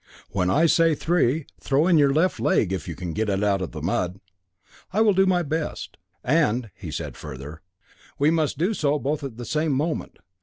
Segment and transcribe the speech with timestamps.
[0.31, 3.61] when I say 'three,' throw in your left leg if you can get it out
[3.61, 4.19] of the mud."
[4.91, 7.61] "I will do my best." "And," he said further,
[8.17, 10.17] "we must do so both at the same moment.